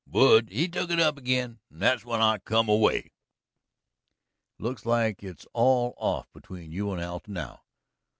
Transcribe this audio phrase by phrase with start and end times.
[0.07, 1.59] Wood he took it up ag'in.
[1.69, 3.13] That's when I come away." "It
[4.63, 7.61] looks like it's all off between you and Alta now."